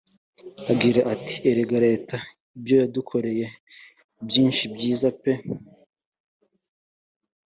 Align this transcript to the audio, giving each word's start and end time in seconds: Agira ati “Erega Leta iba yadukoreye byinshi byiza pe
Agira 0.71 0.99
ati 1.13 1.35
“Erega 1.49 1.77
Leta 1.87 2.17
iba 2.59 2.75
yadukoreye 2.81 3.45
byinshi 4.27 4.63
byiza 4.73 5.09
pe 5.21 5.33